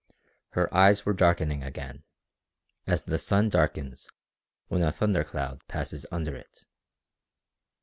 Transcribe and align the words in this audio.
Her 0.53 0.67
eyes 0.75 1.05
were 1.05 1.13
darkening 1.13 1.61
again, 1.61 2.01
as 2.87 3.03
the 3.03 3.19
sun 3.19 3.49
darkens 3.49 4.09
when 4.67 4.81
a 4.81 4.91
thunder 4.91 5.23
cloud 5.23 5.61
passes 5.67 6.07
under 6.11 6.35
it. 6.35 6.65